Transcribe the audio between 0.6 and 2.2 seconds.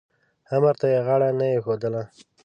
ته یې غاړه نه ایښودله.